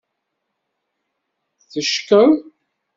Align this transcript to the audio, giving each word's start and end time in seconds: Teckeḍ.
Teckeḍ. 1.71 2.29